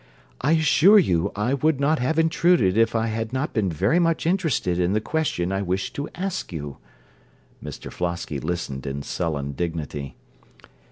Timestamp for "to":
5.93-6.09